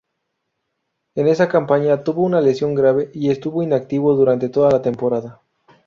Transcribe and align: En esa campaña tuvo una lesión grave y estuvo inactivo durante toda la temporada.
En 1.13 1.27
esa 1.27 1.47
campaña 1.47 2.03
tuvo 2.03 2.23
una 2.23 2.41
lesión 2.41 2.73
grave 2.73 3.11
y 3.13 3.29
estuvo 3.29 3.61
inactivo 3.61 4.15
durante 4.15 4.49
toda 4.49 4.71
la 4.71 4.81
temporada. 4.81 5.41